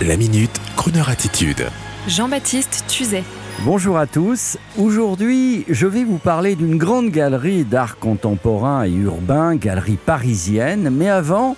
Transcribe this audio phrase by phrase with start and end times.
[0.00, 1.64] La minute, Kroneur attitude.
[2.08, 3.22] Jean-Baptiste Tuzet.
[3.60, 4.56] Bonjour à tous.
[4.76, 10.90] Aujourd'hui, je vais vous parler d'une grande galerie d'art contemporain et urbain, galerie parisienne.
[10.90, 11.56] Mais avant,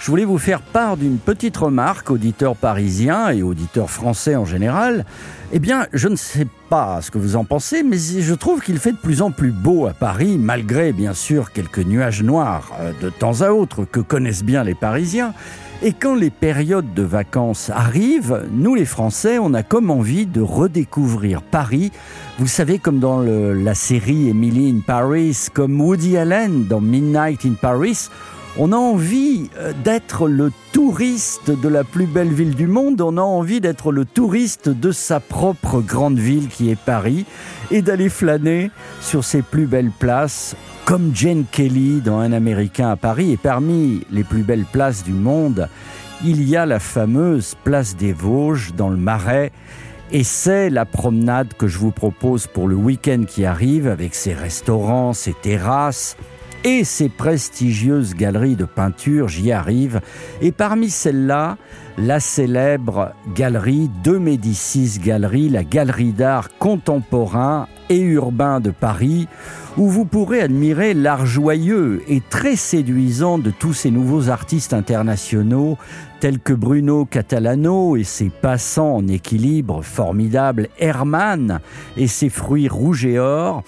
[0.00, 5.04] je voulais vous faire part d'une petite remarque, auditeurs parisiens et auditeurs français en général.
[5.52, 8.78] Eh bien, je ne sais pas ce que vous en pensez, mais je trouve qu'il
[8.78, 12.92] fait de plus en plus beau à Paris, malgré bien sûr quelques nuages noirs euh,
[13.00, 15.32] de temps à autre que connaissent bien les Parisiens.
[15.82, 20.40] Et quand les périodes de vacances arrivent, nous les Français, on a comme envie de
[20.40, 21.92] redécouvrir Paris.
[22.38, 27.54] Vous savez, comme dans la série Emily in Paris, comme Woody Allen dans Midnight in
[27.60, 28.08] Paris,
[28.56, 33.16] on a envie euh, d'être le touriste de la plus belle ville du monde, on
[33.16, 37.26] a envie d'être le touriste de sa propre grande ville qui est Paris
[37.70, 40.54] et d'aller flâner sur ses plus belles places
[40.84, 43.32] comme Jane Kelly dans Un Américain à Paris.
[43.32, 45.68] Et parmi les plus belles places du monde,
[46.24, 49.50] il y a la fameuse place des Vosges dans le Marais.
[50.12, 54.34] Et c'est la promenade que je vous propose pour le week-end qui arrive avec ses
[54.34, 56.16] restaurants, ses terrasses,
[56.64, 60.00] et ces prestigieuses galeries de peinture, j'y arrive.
[60.40, 61.58] Et parmi celles-là,
[61.98, 69.28] la célèbre galerie de Médicis Galerie, la galerie d'art contemporain et urbain de Paris,
[69.76, 75.76] où vous pourrez admirer l'art joyeux et très séduisant de tous ces nouveaux artistes internationaux,
[76.20, 81.60] tels que Bruno Catalano et ses passants en équilibre formidables, Hermann
[81.96, 83.62] et ses fruits rouges et or,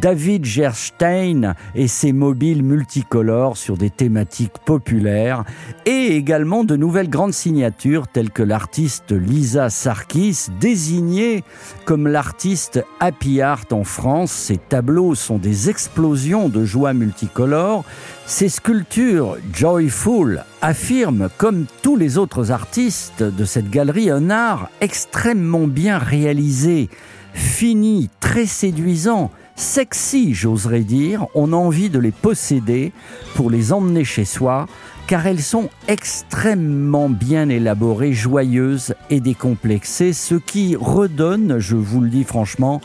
[0.00, 5.44] David Gerstein et ses mobiles multicolores sur des thématiques populaires,
[5.86, 11.44] et également de nouvelles grandes signatures telles que l'artiste Lisa Sarkis, désignée
[11.84, 14.32] comme l'artiste Happy Art en France.
[14.32, 17.84] Ses tableaux sont des explosions de joie multicolores.
[18.26, 25.66] Ses sculptures Joyful affirment, comme tous les autres artistes de cette galerie, un art extrêmement
[25.66, 26.88] bien réalisé,
[27.32, 31.26] fini, très séduisant, sexy, j'oserais dire.
[31.34, 32.92] On a envie de les posséder
[33.34, 34.66] pour les emmener chez soi,
[35.06, 42.08] car elles sont extrêmement bien élaborées, joyeuses et décomplexées, ce qui redonne, je vous le
[42.08, 42.80] dis franchement,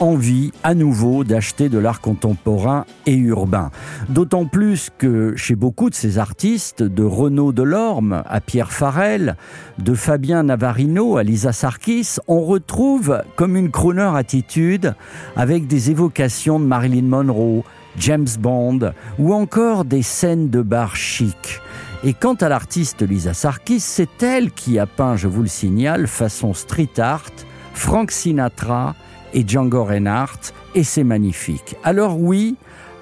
[0.00, 3.70] envie à nouveau d'acheter de l'art contemporain et urbain.
[4.08, 9.36] D'autant plus que chez beaucoup de ces artistes, de Renaud Delorme à Pierre Farel,
[9.78, 14.94] de Fabien Navarino à Lisa Sarkis, on retrouve comme une crooner attitude
[15.36, 17.64] avec des évocations de Marilyn Monroe,
[17.98, 21.60] James Bond ou encore des scènes de bar chic.
[22.04, 26.08] Et quant à l'artiste Lisa Sarkis, c'est elle qui a peint, je vous le signale,
[26.08, 27.30] façon street art,
[27.74, 28.94] Frank Sinatra,
[29.34, 31.76] et Django Reinhardt, et c'est magnifique.
[31.84, 32.56] Alors oui,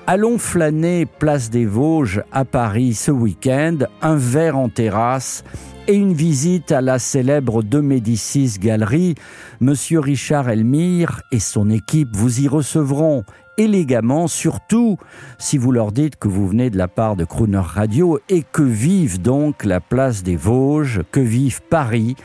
[0.07, 5.45] allons flâner place des Vosges à Paris ce week-end, un verre en terrasse
[5.87, 9.15] et une visite à la célèbre De Médicis Galerie.
[9.61, 13.25] Monsieur Richard Elmire et son équipe vous y recevront
[13.57, 14.97] élégamment, surtout
[15.39, 18.63] si vous leur dites que vous venez de la part de Crooner Radio et que
[18.63, 22.17] vive donc la place des Vosges, que vive Paris,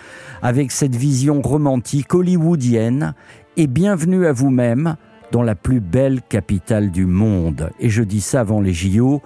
[0.42, 3.14] avec cette vision romantique hollywoodienne
[3.58, 4.96] et bienvenue à vous-même
[5.32, 7.70] dans la plus belle capitale du monde.
[7.80, 9.22] Et je dis ça avant les JO.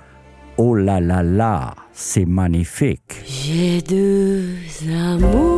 [0.58, 3.24] Oh là là là, c'est magnifique.
[3.26, 4.56] J'ai deux
[4.90, 5.49] amours,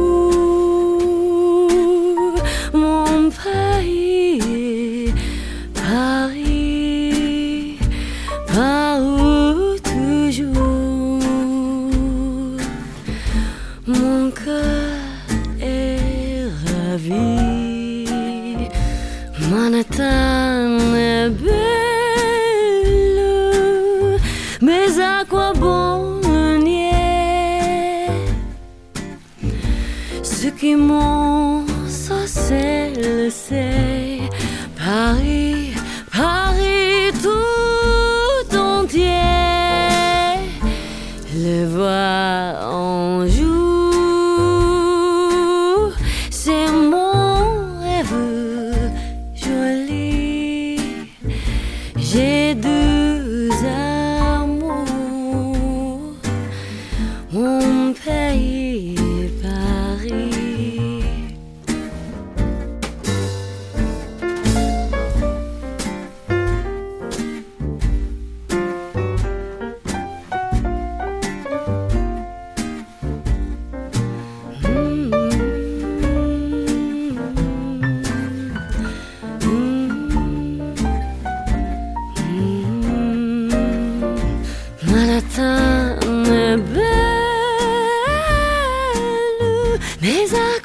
[33.21, 34.19] c'est le c'est
[34.77, 35.40] Paris, Paris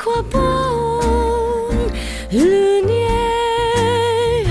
[0.03, 1.71] quoi bon
[2.33, 4.47] le nier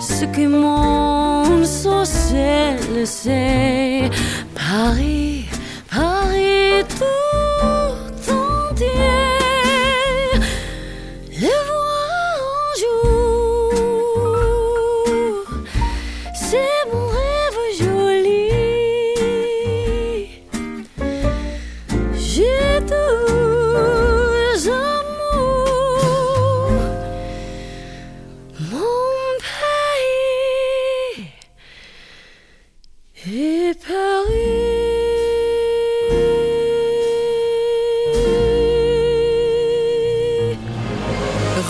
[0.00, 4.10] Ce que mon sorcier le sait
[4.54, 5.46] Paris,
[5.90, 7.21] Paris tout